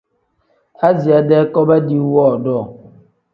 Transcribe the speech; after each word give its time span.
Aziya-dee 0.87 1.45
koba 1.53 1.75
diiwu 1.87 2.09
woodoo. 2.15 2.63